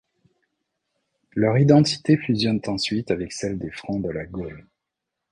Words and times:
Leur 1.35 1.59
identité 1.59 2.17
fusionne 2.17 2.59
ensuite 2.65 3.11
avec 3.11 3.31
celle 3.31 3.59
des 3.59 3.69
Francs 3.69 4.01
de 4.01 4.09
la 4.09 4.25
Gaule. 4.25 4.65